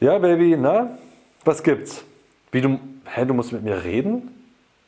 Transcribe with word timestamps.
Ja, 0.00 0.18
Baby, 0.18 0.56
na? 0.56 0.96
Was 1.44 1.62
gibt's? 1.62 2.02
Wie 2.52 2.62
du. 2.62 2.80
Hä, 3.04 3.24
du 3.26 3.34
musst 3.34 3.52
mit 3.52 3.62
mir 3.62 3.84
reden? 3.84 4.30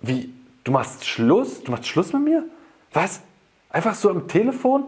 Wie? 0.01 0.33
Du 0.65 0.73
machst 0.73 1.05
Schluss? 1.05 1.63
Du 1.63 1.71
machst 1.71 1.87
Schluss 1.87 2.13
mit 2.13 2.23
mir? 2.23 2.45
Was? 2.93 3.21
Einfach 3.69 3.95
so 3.95 4.11
am 4.11 4.27
Telefon? 4.27 4.85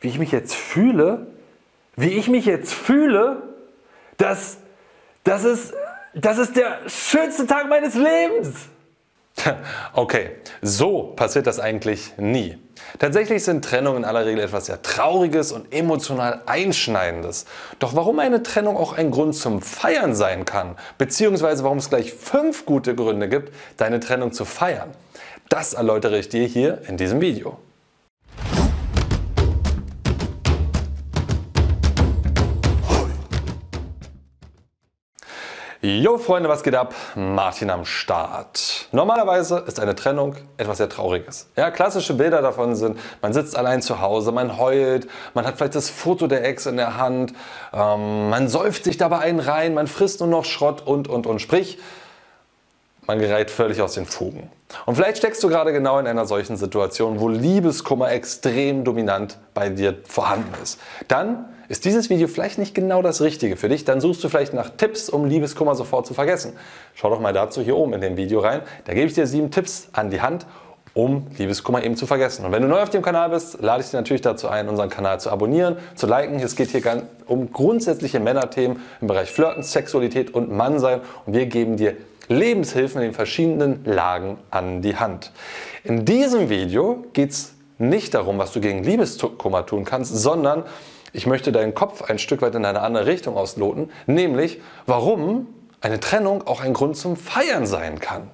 Wie 0.00 0.08
ich 0.08 0.18
mich 0.18 0.32
jetzt 0.32 0.54
fühle? 0.54 1.26
Wie 1.96 2.08
ich 2.08 2.28
mich 2.28 2.46
jetzt 2.46 2.72
fühle? 2.72 3.42
Das. 4.16 4.58
Das 5.24 5.44
ist. 5.44 5.74
Das 6.14 6.38
ist 6.38 6.56
der 6.56 6.88
schönste 6.88 7.46
Tag 7.46 7.68
meines 7.68 7.94
Lebens! 7.94 8.68
Okay, 9.92 10.30
so 10.62 11.14
passiert 11.16 11.46
das 11.46 11.58
eigentlich 11.60 12.12
nie. 12.16 12.58
Tatsächlich 12.98 13.44
sind 13.44 13.64
Trennungen 13.64 13.98
in 13.98 14.04
aller 14.04 14.24
Regel 14.24 14.44
etwas 14.44 14.66
sehr 14.66 14.82
Trauriges 14.82 15.52
und 15.52 15.72
emotional 15.74 16.42
Einschneidendes. 16.46 17.46
Doch 17.78 17.94
warum 17.94 18.18
eine 18.18 18.42
Trennung 18.42 18.76
auch 18.76 18.92
ein 18.92 19.10
Grund 19.10 19.34
zum 19.34 19.60
Feiern 19.60 20.14
sein 20.14 20.44
kann, 20.44 20.76
beziehungsweise 20.96 21.64
warum 21.64 21.78
es 21.78 21.90
gleich 21.90 22.12
fünf 22.12 22.66
gute 22.66 22.94
Gründe 22.94 23.28
gibt, 23.28 23.52
deine 23.76 24.00
Trennung 24.00 24.32
zu 24.32 24.44
feiern, 24.44 24.90
das 25.48 25.74
erläutere 25.74 26.18
ich 26.18 26.28
dir 26.28 26.46
hier 26.46 26.82
in 26.88 26.96
diesem 26.96 27.20
Video. 27.20 27.58
Jo 35.80 36.18
Freunde, 36.18 36.48
was 36.48 36.64
geht 36.64 36.74
ab? 36.74 36.92
Martin 37.14 37.70
am 37.70 37.84
Start. 37.84 38.88
Normalerweise 38.90 39.62
ist 39.64 39.78
eine 39.78 39.94
Trennung 39.94 40.34
etwas 40.56 40.78
sehr 40.78 40.88
Trauriges. 40.88 41.46
Ja, 41.54 41.70
klassische 41.70 42.14
Bilder 42.14 42.42
davon 42.42 42.74
sind, 42.74 42.98
man 43.22 43.32
sitzt 43.32 43.56
allein 43.56 43.80
zu 43.80 44.00
Hause, 44.00 44.32
man 44.32 44.58
heult, 44.58 45.06
man 45.34 45.46
hat 45.46 45.56
vielleicht 45.56 45.76
das 45.76 45.88
Foto 45.88 46.26
der 46.26 46.44
Ex 46.44 46.66
in 46.66 46.78
der 46.78 46.96
Hand, 46.96 47.32
ähm, 47.72 48.28
man 48.28 48.48
säuft 48.48 48.82
sich 48.82 48.96
dabei 48.96 49.20
einen 49.20 49.38
rein, 49.38 49.72
man 49.72 49.86
frisst 49.86 50.18
nur 50.18 50.28
noch 50.28 50.44
Schrott 50.44 50.84
und 50.84 51.06
und 51.06 51.28
und. 51.28 51.38
Sprich, 51.38 51.78
man 53.06 53.20
gerät 53.20 53.48
völlig 53.48 53.80
aus 53.80 53.94
den 53.94 54.04
Fugen. 54.04 54.50
Und 54.84 54.96
vielleicht 54.96 55.18
steckst 55.18 55.44
du 55.44 55.48
gerade 55.48 55.72
genau 55.72 56.00
in 56.00 56.08
einer 56.08 56.26
solchen 56.26 56.56
Situation, 56.56 57.20
wo 57.20 57.28
Liebeskummer 57.28 58.10
extrem 58.10 58.82
dominant 58.82 59.38
bei 59.54 59.68
dir 59.68 59.94
vorhanden 60.08 60.52
ist. 60.60 60.80
Dann 61.06 61.44
ist 61.68 61.84
dieses 61.84 62.08
Video 62.08 62.28
vielleicht 62.28 62.58
nicht 62.58 62.74
genau 62.74 63.02
das 63.02 63.20
Richtige 63.20 63.56
für 63.56 63.68
dich, 63.68 63.84
dann 63.84 64.00
suchst 64.00 64.24
du 64.24 64.28
vielleicht 64.28 64.54
nach 64.54 64.70
Tipps, 64.70 65.10
um 65.10 65.26
Liebeskummer 65.26 65.74
sofort 65.74 66.06
zu 66.06 66.14
vergessen. 66.14 66.54
Schau 66.94 67.10
doch 67.10 67.20
mal 67.20 67.32
dazu 67.32 67.60
hier 67.60 67.76
oben 67.76 67.92
in 67.92 68.00
dem 68.00 68.16
Video 68.16 68.40
rein. 68.40 68.62
Da 68.86 68.94
gebe 68.94 69.06
ich 69.06 69.14
dir 69.14 69.26
sieben 69.26 69.50
Tipps 69.50 69.88
an 69.92 70.10
die 70.10 70.22
Hand, 70.22 70.46
um 70.94 71.26
Liebeskummer 71.36 71.84
eben 71.84 71.96
zu 71.96 72.06
vergessen. 72.06 72.46
Und 72.46 72.52
wenn 72.52 72.62
du 72.62 72.68
neu 72.68 72.80
auf 72.80 72.90
dem 72.90 73.02
Kanal 73.02 73.28
bist, 73.28 73.60
lade 73.60 73.80
ich 73.80 73.86
dich 73.86 73.92
natürlich 73.92 74.22
dazu 74.22 74.48
ein, 74.48 74.68
unseren 74.68 74.88
Kanal 74.88 75.20
zu 75.20 75.30
abonnieren, 75.30 75.76
zu 75.94 76.06
liken. 76.06 76.40
Es 76.40 76.56
geht 76.56 76.70
hier 76.70 77.02
um 77.26 77.52
grundsätzliche 77.52 78.18
Männerthemen 78.18 78.80
im 79.00 79.06
Bereich 79.06 79.30
Flirten, 79.30 79.62
Sexualität 79.62 80.34
und 80.34 80.50
Mannsein. 80.50 81.02
Und 81.26 81.34
wir 81.34 81.46
geben 81.46 81.76
dir 81.76 81.96
Lebenshilfen 82.28 83.00
in 83.02 83.08
den 83.08 83.14
verschiedenen 83.14 83.84
Lagen 83.84 84.38
an 84.50 84.82
die 84.82 84.96
Hand. 84.96 85.32
In 85.84 86.04
diesem 86.04 86.48
Video 86.48 87.04
geht 87.12 87.30
es 87.30 87.52
nicht 87.78 88.14
darum, 88.14 88.38
was 88.38 88.52
du 88.52 88.60
gegen 88.60 88.82
Liebeskummer 88.82 89.64
tun 89.66 89.84
kannst, 89.84 90.16
sondern 90.16 90.64
ich 91.12 91.26
möchte 91.26 91.52
deinen 91.52 91.74
Kopf 91.74 92.02
ein 92.02 92.18
Stück 92.18 92.42
weit 92.42 92.54
in 92.54 92.64
eine 92.64 92.80
andere 92.80 93.06
Richtung 93.06 93.36
ausloten, 93.36 93.90
nämlich 94.06 94.60
warum 94.86 95.46
eine 95.80 96.00
Trennung 96.00 96.46
auch 96.46 96.60
ein 96.60 96.74
Grund 96.74 96.96
zum 96.96 97.16
Feiern 97.16 97.66
sein 97.66 98.00
kann. 98.00 98.30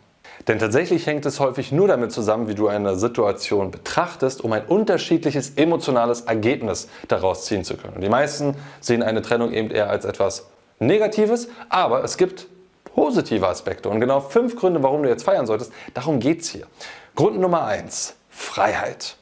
Denn 0.49 0.59
tatsächlich 0.59 1.07
hängt 1.07 1.25
es 1.27 1.41
häufig 1.41 1.73
nur 1.73 1.89
damit 1.89 2.13
zusammen, 2.13 2.49
wie 2.49 2.55
du 2.55 2.69
eine 2.69 2.97
Situation 2.97 3.71
betrachtest, 3.71 4.43
um 4.43 4.53
ein 4.53 4.65
unterschiedliches 4.67 5.51
emotionales 5.57 6.23
Ergebnis 6.23 6.89
daraus 7.09 7.47
ziehen 7.47 7.65
zu 7.65 7.77
können. 7.77 7.95
Und 7.95 8.01
die 8.03 8.09
meisten 8.09 8.57
sehen 8.81 9.03
eine 9.03 9.23
Trennung 9.23 9.53
eben 9.53 9.71
eher 9.71 9.89
als 9.89 10.05
etwas 10.05 10.47
Negatives, 10.81 11.49
aber 11.69 12.05
es 12.05 12.17
gibt 12.17 12.47
positive 12.95 13.47
Aspekte. 13.49 13.89
Und 13.89 14.01
genau 14.01 14.21
fünf 14.21 14.57
Gründe, 14.57 14.83
warum 14.83 15.03
du 15.03 15.09
jetzt 15.09 15.25
feiern 15.25 15.47
solltest, 15.47 15.73
darum 15.95 16.21
geht 16.21 16.43
es 16.43 16.51
hier. 16.51 16.67
Grund 17.15 17.39
Nummer 17.39 17.65
eins: 17.65 18.17
Freiheit. 18.29 19.17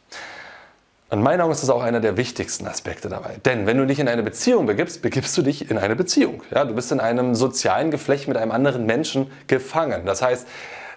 In 1.13 1.21
meinen 1.21 1.43
Augen 1.43 1.53
ist 1.53 1.63
das 1.63 1.69
auch 1.69 1.83
einer 1.83 2.01
der 2.01 2.17
wichtigsten 2.17 2.67
Aspekte 2.67 3.11
dabei. 3.11 3.37
Denn 3.45 3.67
wenn 3.67 3.77
du 3.77 3.87
dich 3.87 3.99
in 3.99 4.09
eine 4.09 4.23
Beziehung 4.23 4.65
begibst, 4.65 5.03
begibst 5.03 5.37
du 5.37 5.43
dich 5.43 5.71
in 5.71 5.77
eine 5.77 5.95
Beziehung. 5.95 6.43
Ja, 6.51 6.65
du 6.65 6.75
bist 6.75 6.91
in 6.91 7.01
einem 7.01 7.35
sozialen 7.35 7.91
Geflecht 7.91 8.29
mit 8.29 8.39
einem 8.39 8.51
anderen 8.51 8.87
Menschen 8.87 9.31
gefangen. 9.47 10.07
Das 10.07 10.23
heißt, 10.23 10.49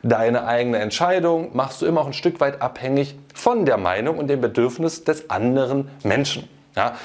deine 0.04 0.48
eigene 0.48 0.78
Entscheidung 0.78 1.50
machst 1.54 1.82
du 1.82 1.86
immer 1.86 2.00
auch 2.00 2.08
ein 2.08 2.14
Stück 2.14 2.40
weit 2.40 2.62
abhängig 2.62 3.18
von 3.34 3.66
der 3.66 3.76
Meinung 3.76 4.18
und 4.18 4.28
dem 4.28 4.40
Bedürfnis 4.40 5.04
des 5.04 5.30
anderen 5.30 5.90
Menschen. 6.04 6.48
Ja, 6.78 6.96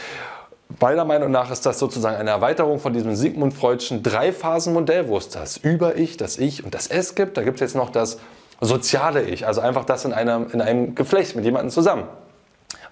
Meiner 0.79 1.05
Meinung 1.05 1.33
nach 1.33 1.51
ist 1.51 1.67
das 1.67 1.81
sozusagen 1.81 2.15
eine 2.15 2.31
Erweiterung 2.31 2.79
von 2.79 2.93
diesem 2.93 3.17
Sigmund 3.17 3.55
Freudschen 3.55 4.05
Dreiphasenmodell, 4.05 5.09
wo 5.09 5.17
es 5.17 5.29
das 5.29 5.57
Über-Ich, 5.57 6.17
das 6.17 6.39
Ich 6.39 6.65
und 6.65 6.75
das 6.75 6.87
Es 6.87 7.17
gibt. 7.17 7.37
Da 7.37 7.43
gibt 7.43 7.57
es 7.57 7.61
jetzt 7.61 7.75
noch 7.75 7.91
das 7.91 8.19
soziale 8.61 9.23
Ich, 9.23 9.49
also 9.49 9.63
einfach 9.63 9.85
das 9.85 10.05
in 10.05 10.13
einem, 10.13 10.47
in 10.53 10.61
einem 10.61 10.95
Geflecht 10.95 11.35
mit 11.35 11.45
jemandem 11.45 11.71
zusammen 11.71 12.05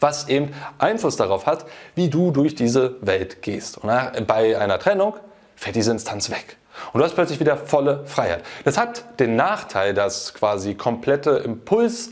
was 0.01 0.29
eben 0.29 0.55
Einfluss 0.79 1.17
darauf 1.17 1.47
hat, 1.47 1.67
wie 1.95 2.09
du 2.09 2.31
durch 2.31 2.55
diese 2.55 2.97
Welt 3.01 3.43
gehst. 3.43 3.79
Und 3.79 3.91
bei 4.27 4.59
einer 4.59 4.79
Trennung 4.79 5.15
fällt 5.57 5.77
diese 5.77 5.91
Instanz 5.91 6.31
weg. 6.31 6.57
Und 6.93 7.01
du 7.01 7.05
hast 7.05 7.15
plötzlich 7.15 7.41
wieder 7.41 7.57
volle 7.57 8.05
Freiheit. 8.07 8.43
Das 8.65 8.79
hat 8.79 9.21
den 9.21 9.37
Nachteil, 9.37 9.95
dass 9.95 10.35
quasi 10.35 10.75
komplette 10.75 11.31
Impuls, 11.31 12.11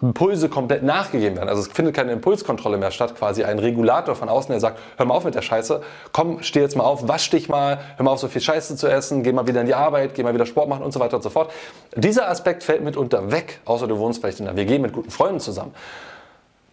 Impulse 0.00 0.48
komplett 0.48 0.82
nachgegeben 0.82 1.36
werden. 1.36 1.48
Also 1.48 1.62
es 1.62 1.68
findet 1.68 1.94
keine 1.94 2.12
Impulskontrolle 2.12 2.78
mehr 2.78 2.90
statt, 2.90 3.16
quasi 3.16 3.44
ein 3.44 3.58
Regulator 3.58 4.14
von 4.14 4.30
außen, 4.30 4.50
der 4.50 4.60
sagt, 4.60 4.78
hör 4.96 5.04
mal 5.04 5.14
auf 5.14 5.24
mit 5.24 5.34
der 5.34 5.42
Scheiße, 5.42 5.82
komm, 6.12 6.42
steh 6.42 6.60
jetzt 6.60 6.74
mal 6.76 6.84
auf, 6.84 7.06
wasch 7.06 7.28
dich 7.28 7.48
mal, 7.50 7.80
hör 7.96 8.04
mal 8.04 8.12
auf 8.12 8.20
so 8.20 8.28
viel 8.28 8.40
Scheiße 8.40 8.76
zu 8.76 8.88
essen, 8.88 9.22
geh 9.22 9.32
mal 9.32 9.46
wieder 9.46 9.60
in 9.60 9.66
die 9.66 9.74
Arbeit, 9.74 10.14
geh 10.14 10.22
mal 10.22 10.32
wieder 10.32 10.46
Sport 10.46 10.68
machen 10.68 10.84
und 10.84 10.92
so 10.92 11.00
weiter 11.00 11.16
und 11.16 11.22
so 11.22 11.28
fort. 11.28 11.52
Dieser 11.96 12.30
Aspekt 12.30 12.62
fällt 12.62 12.82
mitunter 12.82 13.30
weg, 13.30 13.60
außer 13.66 13.86
du 13.86 13.98
wohnst 13.98 14.20
vielleicht 14.20 14.40
in 14.40 14.48
einer 14.48 14.56
WG 14.56 14.78
mit 14.78 14.92
guten 14.92 15.10
Freunden 15.10 15.40
zusammen. 15.40 15.74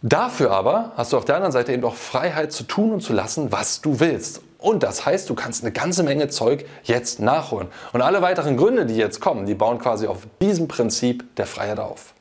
Dafür 0.02 0.52
aber 0.52 0.92
hast 0.96 1.12
du 1.12 1.16
auf 1.16 1.24
der 1.24 1.34
anderen 1.34 1.52
Seite 1.52 1.72
eben 1.72 1.84
auch 1.84 1.96
Freiheit 1.96 2.52
zu 2.52 2.62
tun 2.62 2.92
und 2.92 3.00
zu 3.00 3.12
lassen, 3.12 3.50
was 3.50 3.80
du 3.80 3.98
willst. 3.98 4.42
Und 4.58 4.82
das 4.82 5.06
heißt, 5.06 5.28
du 5.28 5.34
kannst 5.34 5.62
eine 5.62 5.72
ganze 5.72 6.02
Menge 6.02 6.28
Zeug 6.28 6.66
jetzt 6.84 7.20
nachholen. 7.20 7.68
Und 7.92 8.02
alle 8.02 8.22
weiteren 8.22 8.56
Gründe, 8.56 8.86
die 8.86 8.96
jetzt 8.96 9.20
kommen, 9.20 9.46
die 9.46 9.54
bauen 9.54 9.78
quasi 9.78 10.06
auf 10.06 10.18
diesem 10.40 10.68
Prinzip 10.68 11.36
der 11.36 11.46
Freiheit 11.46 11.80
auf. 11.80 12.14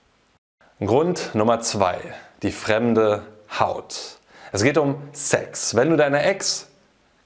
Grund 0.79 1.33
Nummer 1.33 1.59
zwei, 1.61 1.97
die 2.43 2.51
fremde 2.51 3.23
Haut. 3.59 4.17
Es 4.51 4.63
geht 4.63 4.77
um 4.77 4.95
Sex. 5.11 5.75
Wenn 5.75 5.89
du 5.89 5.97
deiner 5.97 6.23
Ex 6.23 6.67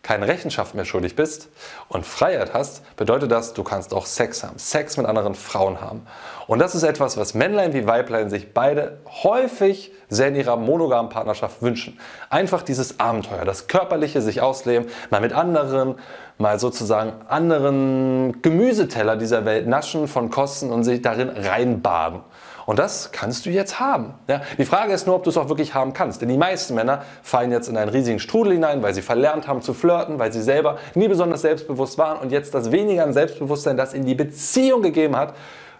keine 0.04 0.28
Rechenschaft 0.28 0.74
mehr 0.74 0.86
schuldig 0.86 1.16
bist 1.16 1.50
und 1.88 2.06
Freiheit 2.06 2.54
hast, 2.54 2.96
bedeutet 2.96 3.32
das, 3.32 3.54
du 3.54 3.64
kannst 3.64 3.94
auch 3.94 4.06
Sex 4.06 4.44
haben, 4.44 4.58
Sex 4.58 4.98
mit 4.98 5.06
anderen 5.06 5.36
Frauen 5.36 5.80
haben. 5.80 6.08
Und 6.48 6.60
das 6.60 6.74
ist 6.74 6.84
etwas, 6.84 7.18
was 7.18 7.34
Männlein 7.34 7.74
wie 7.74 7.86
Weiblein 7.86 8.30
sich 8.30 8.54
beide 8.54 9.00
häufig 9.24 9.92
sehr 10.10 10.30
in 10.30 10.36
ihrer 10.36 10.58
monogamen 10.58 11.10
Partnerschaft 11.10 11.62
wünschen. 11.62 12.00
Einfach 12.30 12.64
dieses 12.64 13.00
Abenteuer, 13.00 13.46
das 13.46 13.68
körperliche 13.68 14.22
sich 14.22 14.42
ausleben, 14.42 14.88
mal 15.12 15.22
mit 15.22 15.34
anderen, 15.34 15.96
mal 16.38 16.60
sozusagen 16.60 17.14
anderen 17.30 18.42
Gemüseteller 18.42 19.16
dieser 19.16 19.46
Welt 19.46 19.68
naschen 19.68 20.08
von 20.08 20.30
Kosten 20.32 20.72
und 20.72 20.84
sich 20.84 21.02
darin 21.02 21.30
reinbaden. 21.30 22.22
Und 22.66 22.80
das 22.80 23.12
kannst 23.12 23.46
du 23.46 23.50
jetzt 23.50 23.80
haben. 23.80 24.14
Ja? 24.28 24.42
Die 24.58 24.66
Frage 24.66 24.94
ist 24.94 25.08
nur, 25.08 25.16
ob 25.16 25.24
du 25.24 25.30
es 25.30 25.38
auch 25.38 25.50
wirklich 25.50 25.74
haben 25.74 25.94
kannst. 25.94 26.22
Denn 26.22 26.30
die 26.30 26.38
meisten 26.38 26.76
Männer 26.76 27.04
fallen 27.24 27.52
jetzt 27.52 27.70
in 27.70 27.78
einen 27.78 27.90
riesigen 27.90 28.20
Strudel 28.20 28.54
hinein, 28.54 28.84
weil 28.84 28.94
sie 28.94 29.02
verlernt 29.02 29.48
haben 29.48 29.62
zu 29.62 29.74
flirten, 29.74 30.20
weil 30.20 30.32
sie 30.32 30.42
selber 30.42 30.78
nie 30.96 31.08
besonders 31.08 31.42
selbstbewusst 31.42 31.98
waren 31.98 32.20
und 32.20 32.32
jetzt 32.32 32.54
das 32.54 32.72
weniger 32.72 33.04
an 33.04 33.14
Selbstbewusstsein, 33.14 33.78
das 33.78 33.94
in 33.94 34.06
die 34.06 34.16
Beziehung 34.16 34.82
gegeben 34.82 35.16
hat, 35.16 35.34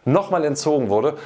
nochmal 0.06 0.46
entzogen 0.46 0.90
wurde. 0.90 1.18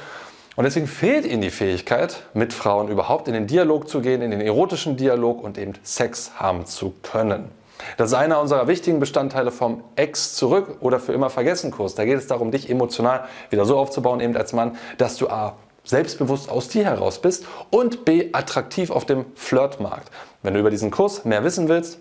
Und 0.56 0.64
deswegen 0.64 0.86
fehlt 0.86 1.26
ihnen 1.26 1.42
die 1.42 1.50
Fähigkeit, 1.50 2.22
mit 2.32 2.54
Frauen 2.54 2.88
überhaupt 2.88 3.28
in 3.28 3.34
den 3.34 3.46
Dialog 3.46 3.88
zu 3.88 4.00
gehen, 4.00 4.22
in 4.22 4.30
den 4.30 4.40
erotischen 4.40 4.96
Dialog 4.96 5.44
und 5.44 5.58
eben 5.58 5.74
Sex 5.82 6.32
haben 6.36 6.64
zu 6.64 6.94
können. 7.02 7.50
Das 7.96 8.10
ist 8.10 8.14
einer 8.14 8.40
unserer 8.40 8.68
wichtigen 8.68 9.00
Bestandteile 9.00 9.50
vom 9.50 9.84
Ex 9.96 10.34
zurück 10.34 10.78
oder 10.80 11.00
für 11.00 11.12
immer 11.12 11.30
vergessen 11.30 11.70
Kurs. 11.70 11.94
Da 11.94 12.04
geht 12.04 12.18
es 12.18 12.26
darum, 12.26 12.50
dich 12.50 12.70
emotional 12.70 13.24
wieder 13.50 13.64
so 13.64 13.78
aufzubauen, 13.78 14.20
eben 14.20 14.36
als 14.36 14.52
Mann, 14.52 14.76
dass 14.98 15.16
du 15.16 15.28
A, 15.28 15.56
selbstbewusst 15.84 16.50
aus 16.50 16.68
dir 16.68 16.84
heraus 16.84 17.20
bist 17.20 17.46
und 17.70 18.04
B, 18.04 18.30
attraktiv 18.32 18.90
auf 18.90 19.04
dem 19.04 19.26
Flirtmarkt. 19.34 20.10
Wenn 20.42 20.54
du 20.54 20.60
über 20.60 20.70
diesen 20.70 20.90
Kurs 20.90 21.24
mehr 21.24 21.44
wissen 21.44 21.68
willst, 21.68 21.98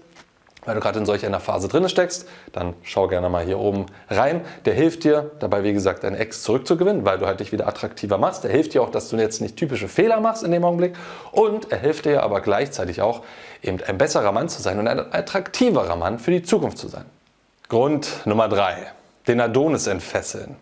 weil 0.65 0.75
du 0.75 0.81
gerade 0.81 0.99
in 0.99 1.05
solch 1.05 1.25
einer 1.25 1.39
Phase 1.39 1.67
drin 1.67 1.87
steckst, 1.89 2.27
dann 2.51 2.73
schau 2.83 3.07
gerne 3.07 3.29
mal 3.29 3.45
hier 3.45 3.59
oben 3.59 3.85
rein. 4.09 4.41
Der 4.65 4.73
hilft 4.73 5.03
dir 5.03 5.31
dabei, 5.39 5.63
wie 5.63 5.73
gesagt, 5.73 6.03
deinen 6.03 6.15
Ex 6.15 6.43
zurückzugewinnen, 6.43 7.05
weil 7.05 7.19
du 7.19 7.25
halt 7.25 7.39
dich 7.39 7.51
wieder 7.51 7.67
attraktiver 7.67 8.17
machst. 8.17 8.43
Der 8.43 8.51
hilft 8.51 8.73
dir 8.73 8.81
auch, 8.81 8.91
dass 8.91 9.09
du 9.09 9.17
jetzt 9.17 9.41
nicht 9.41 9.57
typische 9.57 9.87
Fehler 9.87 10.19
machst 10.19 10.43
in 10.43 10.51
dem 10.51 10.63
Augenblick. 10.63 10.95
Und 11.31 11.71
er 11.71 11.79
hilft 11.79 12.05
dir 12.05 12.23
aber 12.23 12.41
gleichzeitig 12.41 13.01
auch, 13.01 13.21
eben 13.61 13.81
ein 13.83 13.97
besserer 13.97 14.31
Mann 14.31 14.49
zu 14.49 14.61
sein 14.61 14.79
und 14.79 14.87
ein 14.87 14.99
attraktiverer 14.99 15.95
Mann 15.95 16.19
für 16.19 16.31
die 16.31 16.43
Zukunft 16.43 16.77
zu 16.77 16.87
sein. 16.87 17.05
Grund 17.69 18.25
Nummer 18.25 18.47
drei: 18.47 18.77
Den 19.27 19.41
Adonis 19.41 19.87
entfesseln. 19.87 20.55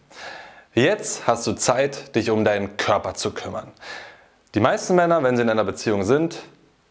Jetzt 0.73 1.27
hast 1.27 1.45
du 1.45 1.53
Zeit, 1.53 2.15
dich 2.15 2.31
um 2.31 2.43
deinen 2.43 2.77
Körper 2.77 3.13
zu 3.13 3.31
kümmern. 3.31 3.71
Die 4.55 4.59
meisten 4.59 4.95
Männer, 4.95 5.21
wenn 5.23 5.35
sie 5.35 5.43
in 5.43 5.49
einer 5.49 5.63
Beziehung 5.63 6.03
sind, 6.03 6.39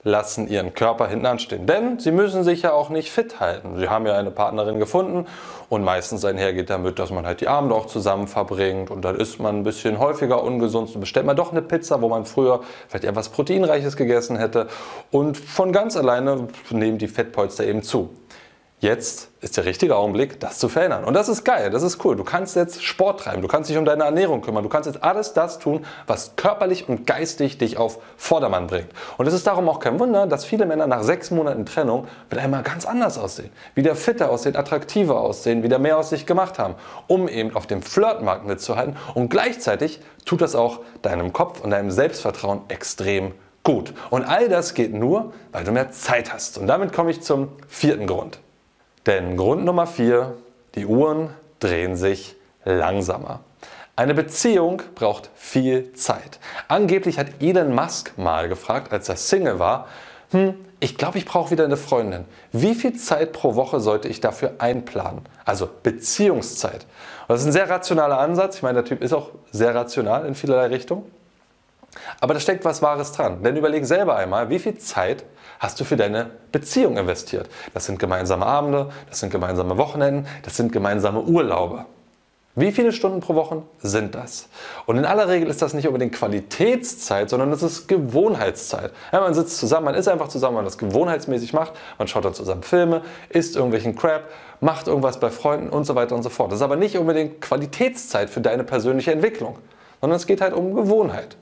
lassen 0.05 0.49
ihren 0.49 0.75
Körper 0.75 1.07
hinten 1.07 1.27
anstehen. 1.27 1.67
Denn 1.67 1.99
sie 1.99 2.11
müssen 2.11 2.43
sich 2.43 2.63
ja 2.63 2.73
auch 2.73 2.91
nicht 2.91 3.11
fit 3.11 3.39
halten. 3.39 3.79
Sie 3.79 3.89
haben 3.89 4.07
ja 4.07 4.15
eine 4.15 4.33
Partnerin 4.33 4.81
gefunden 4.81 5.27
und 5.69 5.85
meistens 5.85 6.25
einhergeht 6.25 6.71
damit, 6.71 6.99
dass 6.99 7.11
man 7.11 7.25
halt 7.25 7.41
die 7.41 7.49
Abende 7.49 7.75
auch 7.75 7.87
zusammen 7.87 8.27
verbringt 8.27 8.91
und 8.91 9.05
dann 9.05 9.17
isst 9.17 9.39
man 9.39 9.59
ein 9.59 9.63
bisschen 9.63 9.99
häufiger 9.99 10.43
ungesund 10.43 10.93
und 10.95 11.01
bestellt 11.01 11.27
man 11.27 11.37
doch 11.37 11.53
eine 11.53 11.63
Pizza, 11.63 12.03
wo 12.03 12.09
man 12.09 12.25
früher 12.25 12.61
vielleicht 12.89 13.05
etwas 13.05 13.29
Proteinreiches 13.29 13.97
gegessen 13.97 14.37
hätte 14.37 14.67
und 15.13 15.37
von 15.37 15.73
ganz 15.73 15.97
alleine 15.97 16.49
nehmen 16.71 16.99
die 16.99 17.09
Fettpolster 17.09 17.65
eben 17.65 17.83
zu. 17.83 18.11
Jetzt 18.83 19.29
ist 19.41 19.57
der 19.57 19.65
richtige 19.65 19.95
Augenblick, 19.95 20.41
das 20.41 20.59
zu 20.59 20.69
verändern. 20.69 21.05
Und 21.05 21.15
das 21.15 21.29
ist 21.29 21.45
geil, 21.45 21.71
das 21.71 21.85
ist 21.85 22.05
cool. 22.05 22.17
Du 22.17 22.25
kannst 22.25 22.57
jetzt 22.57 22.83
Sport 22.83 23.21
treiben, 23.21 23.41
du 23.41 23.47
kannst 23.47 23.71
dich 23.71 23.77
um 23.77 23.85
deine 23.85 24.03
Ernährung 24.03 24.41
kümmern, 24.41 24.65
du 24.65 24.69
kannst 24.69 24.89
jetzt 24.89 25.05
alles 25.05 25.35
das 25.35 25.61
tun, 25.61 25.87
was 26.09 26.35
körperlich 26.35 26.89
und 26.89 27.07
geistig 27.07 27.59
dich 27.59 27.79
auf 27.79 28.01
Vordermann 28.17 28.67
bringt. 28.67 28.89
Und 29.19 29.29
es 29.29 29.35
ist 29.35 29.47
darum 29.47 29.69
auch 29.69 29.79
kein 29.79 30.01
Wunder, 30.01 30.27
dass 30.27 30.45
viele 30.45 30.67
Männer 30.67 30.89
nach 30.89 31.05
sechs 31.05 31.31
Monaten 31.31 31.65
Trennung 31.65 32.09
mit 32.29 32.41
einmal 32.41 32.65
ganz 32.65 32.85
anders 32.85 33.19
aussehen. 33.19 33.51
Wieder 33.77 33.95
fitter 33.95 34.31
aussehen, 34.31 34.57
attraktiver 34.57 35.21
aussehen, 35.21 35.63
wieder 35.63 35.79
mehr 35.79 35.97
aus 35.97 36.11
sich 36.11 36.27
gemacht 36.27 36.59
haben, 36.59 36.75
um 37.07 37.29
eben 37.29 37.55
auf 37.55 37.69
dem 37.69 37.83
Flirtmarkt 37.83 38.47
mitzuhalten. 38.47 38.97
Und 39.15 39.29
gleichzeitig 39.29 40.01
tut 40.25 40.41
das 40.41 40.57
auch 40.57 40.81
deinem 41.03 41.33
Kopf 41.33 41.61
und 41.61 41.71
deinem 41.71 41.93
Selbstvertrauen 41.93 42.63
extrem 42.67 43.31
gut. 43.63 43.95
Und 44.11 44.25
all 44.25 44.49
das 44.49 44.75
geht 44.75 44.93
nur, 44.93 45.33
weil 45.53 45.63
du 45.63 45.71
mehr 45.71 45.93
Zeit 45.93 46.33
hast. 46.33 46.59
Und 46.59 46.67
damit 46.67 46.93
komme 46.93 47.13
ich 47.13 47.23
zum 47.23 47.51
vierten 47.69 48.09
Grund. 48.09 48.41
Denn 49.07 49.37
Grund 49.37 49.65
Nummer 49.65 49.87
4, 49.87 50.35
die 50.75 50.87
Uhren 50.87 51.31
drehen 51.59 51.97
sich 51.97 52.37
langsamer. 52.65 53.41
Eine 53.97 54.15
Beziehung 54.15 54.81
braucht 54.95 55.31
viel 55.35 55.93
Zeit. 55.93 56.39
Angeblich 56.69 57.19
hat 57.19 57.27
Elon 57.41 57.75
Musk 57.75 58.17
mal 58.17 58.49
gefragt, 58.49 58.93
als 58.93 59.09
er 59.09 59.17
Single 59.17 59.59
war, 59.59 59.87
hm, 60.31 60.55
ich 60.81 60.97
glaube, 60.97 61.19
ich 61.19 61.27
brauche 61.27 61.51
wieder 61.51 61.65
eine 61.65 61.77
Freundin. 61.77 62.25
Wie 62.53 62.75
viel 62.75 62.95
Zeit 62.95 63.33
pro 63.33 63.55
Woche 63.55 63.81
sollte 63.81 64.09
ich 64.09 64.21
dafür 64.21 64.55
einplanen? 64.59 65.21
Also 65.45 65.69
Beziehungszeit. 65.83 66.87
Und 67.23 67.29
das 67.29 67.43
ist 67.43 67.47
ein 67.47 67.53
sehr 67.53 67.69
rationaler 67.69 68.19
Ansatz. 68.19 68.57
Ich 68.57 68.63
meine, 68.63 68.83
der 68.83 68.85
Typ 68.85 69.03
ist 69.03 69.13
auch 69.13 69.31
sehr 69.53 69.75
rational 69.75 70.27
in 70.27 70.35
vielerlei 70.35 70.67
Richtungen. 70.67 71.05
Aber 72.21 72.35
da 72.35 72.41
steckt 72.41 72.65
was 72.65 72.83
Wahres 72.83 73.13
dran. 73.13 73.43
Denn 73.43 73.57
überleg 73.57 73.85
selber 73.85 74.17
einmal, 74.17 74.49
wie 74.51 74.59
viel 74.59 74.79
Zeit 74.79 75.25
hast 75.59 75.79
du 75.81 75.85
für 75.85 75.97
deine 75.97 76.31
Beziehung 76.51 76.97
investiert? 76.97 77.49
Das 77.75 77.87
sind 77.87 77.99
gemeinsame 77.99 78.47
Abende, 78.47 78.91
das 79.09 79.21
sind 79.21 79.31
gemeinsame 79.31 79.77
Wochenenden, 79.79 80.27
das 80.43 80.57
sind 80.57 80.73
gemeinsame 80.73 81.21
Urlaube. 81.21 81.87
Wie 82.55 82.71
viele 82.71 82.93
Stunden 82.93 83.21
pro 83.21 83.35
Woche 83.35 83.63
sind 83.81 84.15
das? 84.15 84.49
Und 84.85 84.99
in 84.99 85.07
aller 85.07 85.27
Regel 85.27 85.49
ist 85.49 85.63
das 85.63 85.73
nicht 85.73 85.87
unbedingt 85.87 86.13
Qualitätszeit, 86.13 87.31
sondern 87.31 87.51
das 87.51 87.63
ist 87.63 87.89
Gewohnheitszeit. 87.89 88.93
Ja, 89.11 89.21
man 89.21 89.33
sitzt 89.33 89.57
zusammen, 89.57 89.87
man 89.87 89.95
ist 89.95 90.07
einfach 90.07 90.29
zusammen, 90.29 90.57
man 90.57 90.67
das 90.67 90.77
gewohnheitsmäßig 90.77 91.55
macht, 91.55 91.73
man 91.97 92.09
schaut 92.09 92.27
dann 92.27 92.35
zusammen 92.35 92.63
Filme, 92.63 93.01
isst 93.31 93.57
irgendwelchen 93.57 93.97
Crap, 93.97 94.29
macht 94.61 94.87
irgendwas 94.87 95.19
bei 95.19 95.31
Freunden 95.31 95.71
und 95.71 95.85
so 95.85 95.95
weiter 95.95 96.15
und 96.15 96.23
so 96.23 96.29
fort. 96.29 96.53
Das 96.53 96.59
ist 96.59 96.63
aber 96.63 96.77
nicht 96.77 96.99
unbedingt 96.99 97.41
Qualitätszeit 97.41 98.29
für 98.29 98.43
deine 98.43 98.65
persönliche 98.65 99.13
Entwicklung, 99.13 99.59
sondern 100.03 100.19
es 100.19 100.27
geht 100.27 100.43
halt 100.43 100.53
um 100.53 100.75
Gewohnheit. 100.75 101.39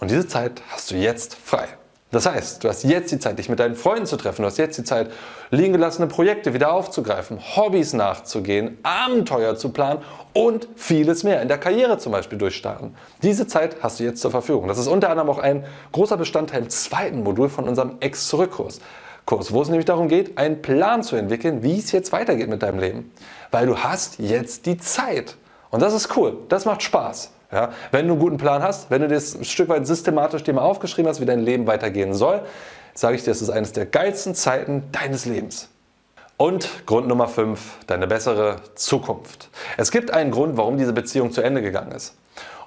Und 0.00 0.10
diese 0.10 0.26
Zeit 0.26 0.62
hast 0.70 0.90
du 0.90 0.96
jetzt 0.96 1.34
frei. 1.34 1.68
Das 2.10 2.26
heißt, 2.26 2.64
du 2.64 2.68
hast 2.68 2.82
jetzt 2.82 3.12
die 3.12 3.20
Zeit, 3.20 3.38
dich 3.38 3.48
mit 3.48 3.60
deinen 3.60 3.76
Freunden 3.76 4.06
zu 4.06 4.16
treffen. 4.16 4.42
Du 4.42 4.46
hast 4.48 4.58
jetzt 4.58 4.76
die 4.76 4.82
Zeit, 4.82 5.12
liegen 5.50 5.72
gelassene 5.72 6.08
Projekte 6.08 6.54
wieder 6.54 6.72
aufzugreifen, 6.72 7.38
Hobbys 7.54 7.92
nachzugehen, 7.92 8.78
Abenteuer 8.82 9.56
zu 9.56 9.68
planen 9.68 10.02
und 10.32 10.66
vieles 10.74 11.22
mehr. 11.22 11.40
In 11.40 11.46
der 11.46 11.58
Karriere 11.58 11.98
zum 11.98 12.10
Beispiel 12.10 12.36
durchstarten. 12.36 12.96
Diese 13.22 13.46
Zeit 13.46 13.76
hast 13.80 14.00
du 14.00 14.04
jetzt 14.04 14.20
zur 14.20 14.32
Verfügung. 14.32 14.66
Das 14.66 14.78
ist 14.78 14.88
unter 14.88 15.08
anderem 15.08 15.30
auch 15.30 15.38
ein 15.38 15.64
großer 15.92 16.16
Bestandteil 16.16 16.62
im 16.62 16.70
zweiten 16.70 17.22
Modul 17.22 17.48
von 17.48 17.68
unserem 17.68 17.98
Ex-Zurück-Kurs. 18.00 18.80
Kurs, 19.24 19.52
wo 19.52 19.62
es 19.62 19.68
nämlich 19.68 19.86
darum 19.86 20.08
geht, 20.08 20.36
einen 20.36 20.62
Plan 20.62 21.04
zu 21.04 21.14
entwickeln, 21.14 21.62
wie 21.62 21.78
es 21.78 21.92
jetzt 21.92 22.10
weitergeht 22.10 22.48
mit 22.48 22.64
deinem 22.64 22.80
Leben. 22.80 23.12
Weil 23.52 23.66
du 23.66 23.78
hast 23.78 24.18
jetzt 24.18 24.66
die 24.66 24.78
Zeit. 24.78 25.36
Und 25.70 25.80
das 25.80 25.94
ist 25.94 26.16
cool. 26.16 26.38
Das 26.48 26.64
macht 26.64 26.82
Spaß. 26.82 27.30
Ja, 27.52 27.70
wenn 27.90 28.06
du 28.06 28.12
einen 28.12 28.20
guten 28.20 28.36
Plan 28.36 28.62
hast, 28.62 28.90
wenn 28.90 29.02
du 29.02 29.08
das 29.08 29.34
ein 29.34 29.44
Stück 29.44 29.68
weit 29.68 29.86
systematisch 29.86 30.44
dir 30.44 30.52
mal 30.52 30.62
aufgeschrieben 30.62 31.08
hast, 31.08 31.20
wie 31.20 31.26
dein 31.26 31.40
Leben 31.40 31.66
weitergehen 31.66 32.14
soll, 32.14 32.42
sage 32.94 33.16
ich 33.16 33.24
dir, 33.24 33.32
es 33.32 33.42
ist 33.42 33.50
eines 33.50 33.72
der 33.72 33.86
geilsten 33.86 34.34
Zeiten 34.34 34.84
deines 34.92 35.24
Lebens. 35.24 35.68
Und 36.36 36.86
Grund 36.86 37.08
Nummer 37.08 37.28
5, 37.28 37.60
deine 37.86 38.06
bessere 38.06 38.56
Zukunft. 38.74 39.50
Es 39.76 39.90
gibt 39.90 40.10
einen 40.12 40.30
Grund, 40.30 40.56
warum 40.56 40.78
diese 40.78 40.92
Beziehung 40.92 41.32
zu 41.32 41.42
Ende 41.42 41.60
gegangen 41.60 41.92
ist. 41.92 42.14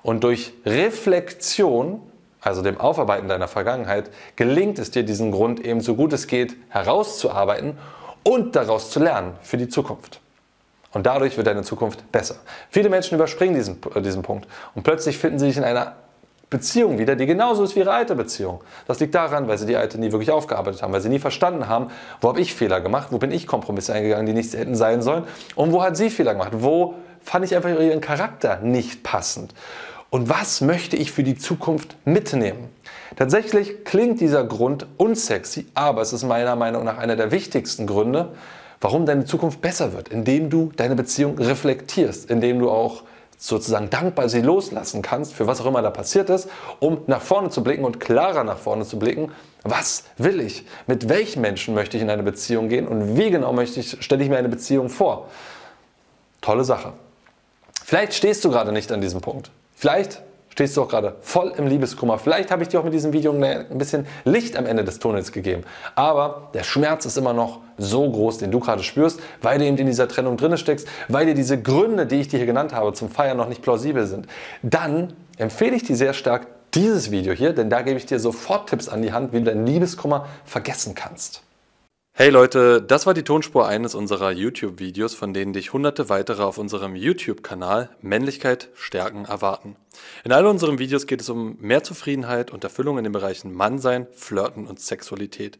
Und 0.03 0.23
durch 0.23 0.53
Reflexion, 0.65 2.01
also 2.41 2.61
dem 2.61 2.79
Aufarbeiten 2.79 3.29
deiner 3.29 3.47
Vergangenheit, 3.47 4.11
gelingt 4.35 4.77
es 4.79 4.91
dir, 4.91 5.03
diesen 5.03 5.31
Grund 5.31 5.65
eben 5.65 5.81
so 5.81 5.95
gut 5.95 6.13
es 6.13 6.27
geht 6.27 6.55
herauszuarbeiten 6.69 7.77
und 8.23 8.55
daraus 8.55 8.91
zu 8.91 8.99
lernen 8.99 9.33
für 9.41 9.57
die 9.57 9.69
Zukunft. 9.69 10.19
Und 10.93 11.05
dadurch 11.05 11.37
wird 11.37 11.47
deine 11.47 11.63
Zukunft 11.63 12.11
besser. 12.11 12.35
Viele 12.69 12.89
Menschen 12.89 13.15
überspringen 13.15 13.55
diesen, 13.55 13.79
diesen 14.03 14.21
Punkt 14.21 14.47
und 14.75 14.83
plötzlich 14.83 15.17
finden 15.17 15.39
sie 15.39 15.47
sich 15.47 15.57
in 15.57 15.63
einer 15.63 15.93
Beziehung 16.53 16.99
wieder, 16.99 17.15
die 17.15 17.25
genauso 17.25 17.63
ist 17.63 17.75
wie 17.75 17.79
ihre 17.79 17.91
alte 17.91 18.15
Beziehung. 18.15 18.61
Das 18.85 18.99
liegt 18.99 19.15
daran, 19.15 19.47
weil 19.47 19.57
sie 19.57 19.65
die 19.65 19.75
alte 19.75 19.99
nie 19.99 20.11
wirklich 20.11 20.29
aufgearbeitet 20.29 20.83
haben, 20.83 20.93
weil 20.93 21.01
sie 21.01 21.09
nie 21.09 21.17
verstanden 21.17 21.67
haben, 21.67 21.87
wo 22.21 22.29
habe 22.29 22.39
ich 22.41 22.53
Fehler 22.53 22.79
gemacht, 22.79 23.07
wo 23.09 23.17
bin 23.17 23.31
ich 23.31 23.47
Kompromisse 23.47 23.91
eingegangen, 23.91 24.27
die 24.27 24.33
nicht 24.33 24.53
hätten 24.53 24.75
sein 24.75 25.01
sollen 25.01 25.23
und 25.55 25.71
wo 25.71 25.81
hat 25.81 25.97
sie 25.97 26.11
Fehler 26.11 26.33
gemacht, 26.33 26.51
wo 26.53 26.93
fand 27.23 27.43
ich 27.43 27.55
einfach 27.55 27.69
ihren 27.69 28.01
Charakter 28.01 28.59
nicht 28.59 29.01
passend. 29.01 29.55
Und 30.11 30.29
was 30.29 30.61
möchte 30.61 30.95
ich 30.95 31.11
für 31.11 31.23
die 31.23 31.39
Zukunft 31.39 31.95
mitnehmen? 32.05 32.69
Tatsächlich 33.15 33.83
klingt 33.83 34.21
dieser 34.21 34.43
Grund 34.43 34.85
unsexy, 34.97 35.65
aber 35.73 36.01
es 36.01 36.13
ist 36.13 36.21
meiner 36.23 36.55
Meinung 36.55 36.83
nach 36.83 36.99
einer 36.99 37.15
der 37.15 37.31
wichtigsten 37.31 37.87
Gründe, 37.87 38.29
warum 38.83 39.05
deine 39.05 39.23
Zukunft 39.23 39.61
besser 39.61 39.93
wird, 39.93 40.09
indem 40.09 40.49
du 40.49 40.71
deine 40.75 40.95
Beziehung 40.95 41.39
reflektierst, 41.39 42.29
indem 42.29 42.59
du 42.59 42.69
auch 42.69 43.03
sozusagen 43.37 43.89
dankbar 43.89 44.27
sie 44.27 44.41
loslassen 44.41 45.01
kannst, 45.01 45.33
für 45.33 45.47
was 45.47 45.61
auch 45.61 45.65
immer 45.65 45.81
da 45.81 45.89
passiert 45.89 46.29
ist, 46.29 46.49
um 46.79 46.99
nach 47.07 47.21
vorne 47.21 47.49
zu 47.49 47.63
blicken 47.63 47.85
und 47.85 48.01
klarer 48.01 48.43
nach 48.43 48.57
vorne 48.57 48.85
zu 48.85 48.99
blicken. 48.99 49.31
Was 49.63 50.03
will 50.17 50.41
ich? 50.41 50.65
Mit 50.85 51.07
welchen 51.07 51.41
Menschen 51.41 51.73
möchte 51.73 51.95
ich 51.95 52.03
in 52.03 52.09
eine 52.09 52.23
Beziehung 52.23 52.67
gehen 52.67 52.85
und 52.85 53.17
wie 53.17 53.31
genau 53.31 53.53
möchte 53.53 53.79
ich, 53.79 53.97
stelle 54.03 54.21
ich 54.21 54.29
mir 54.29 54.37
eine 54.37 54.49
Beziehung 54.49 54.89
vor? 54.89 55.29
Tolle 56.41 56.65
Sache. 56.65 56.91
Vielleicht 57.85 58.13
stehst 58.13 58.43
du 58.43 58.49
gerade 58.49 58.73
nicht 58.73 58.91
an 58.91 58.99
diesem 58.99 59.21
Punkt. 59.21 59.49
Vielleicht 59.75 60.21
stehst 60.53 60.77
du 60.77 60.83
auch 60.83 60.87
gerade 60.87 61.15
voll 61.21 61.51
im 61.57 61.65
Liebeskummer. 61.65 62.19
Vielleicht 62.19 62.51
habe 62.51 62.61
ich 62.61 62.69
dir 62.69 62.79
auch 62.79 62.83
mit 62.83 62.93
diesem 62.93 63.11
Video 63.11 63.33
ein 63.33 63.77
bisschen 63.79 64.05
Licht 64.23 64.55
am 64.55 64.67
Ende 64.67 64.83
des 64.83 64.99
Tunnels 64.99 65.31
gegeben. 65.31 65.63
Aber 65.95 66.51
der 66.53 66.63
Schmerz 66.63 67.07
ist 67.07 67.17
immer 67.17 67.33
noch 67.33 67.61
so 67.79 68.07
groß, 68.07 68.37
den 68.37 68.51
du 68.51 68.59
gerade 68.59 68.83
spürst, 68.83 69.19
weil 69.41 69.57
du 69.57 69.65
eben 69.65 69.77
in 69.77 69.87
dieser 69.87 70.07
Trennung 70.07 70.37
drin 70.37 70.55
steckst, 70.55 70.87
weil 71.07 71.25
dir 71.25 71.33
diese 71.33 71.59
Gründe, 71.59 72.05
die 72.05 72.21
ich 72.21 72.27
dir 72.27 72.37
hier 72.37 72.45
genannt 72.45 72.71
habe, 72.71 72.93
zum 72.93 73.09
Feiern 73.09 73.35
noch 73.35 73.49
nicht 73.49 73.63
plausibel 73.63 74.05
sind. 74.05 74.27
Dann 74.61 75.13
empfehle 75.37 75.75
ich 75.75 75.83
dir 75.83 75.95
sehr 75.95 76.13
stark 76.13 76.45
dieses 76.75 77.09
Video 77.09 77.33
hier, 77.33 77.53
denn 77.53 77.71
da 77.71 77.81
gebe 77.81 77.97
ich 77.97 78.05
dir 78.05 78.19
sofort 78.19 78.69
Tipps 78.69 78.89
an 78.89 79.01
die 79.01 79.11
Hand, 79.11 79.33
wie 79.33 79.39
du 79.39 79.45
deinen 79.45 79.65
Liebeskummer 79.65 80.27
vergessen 80.45 80.93
kannst. 80.93 81.41
Hey 82.15 82.29
Leute, 82.29 82.79
das 82.79 83.07
war 83.07 83.15
die 83.15 83.23
Tonspur 83.23 83.67
eines 83.67 83.95
unserer 83.95 84.31
YouTube-Videos, 84.31 85.15
von 85.15 85.33
denen 85.33 85.51
dich 85.51 85.73
hunderte 85.73 86.09
weitere 86.09 86.43
auf 86.43 86.59
unserem 86.59 86.95
YouTube-Kanal 86.95 87.89
Männlichkeit 88.03 88.69
stärken 88.75 89.25
erwarten. 89.25 89.77
In 90.23 90.31
all 90.31 90.45
unseren 90.45 90.77
Videos 90.77 91.07
geht 91.07 91.21
es 91.21 91.29
um 91.29 91.57
mehr 91.59 91.81
Zufriedenheit 91.81 92.51
und 92.51 92.63
Erfüllung 92.63 92.99
in 92.99 93.03
den 93.03 93.13
Bereichen 93.13 93.51
Mannsein, 93.51 94.05
Flirten 94.11 94.67
und 94.67 94.79
Sexualität. 94.79 95.57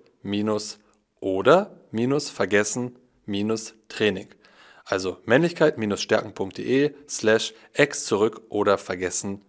Also 4.85 5.17
männlichkeit-stärken.de 5.25 6.93
slash 7.07 7.53
ex 7.73 8.05
zurück 8.05 8.41
oder 8.49 8.77
vergessen 8.77 9.41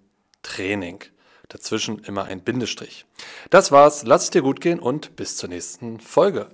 Training. 0.43 1.03
Dazwischen 1.49 1.99
immer 2.01 2.25
ein 2.25 2.41
Bindestrich. 2.41 3.07
Das 3.51 3.73
war's, 3.73 4.05
lass 4.05 4.25
es 4.25 4.31
dir 4.31 4.43
gut 4.43 4.61
gehen 4.61 4.79
und 4.79 5.17
bis 5.17 5.37
zur 5.37 5.49
nächsten 5.49 6.01
Folge. 6.01 6.49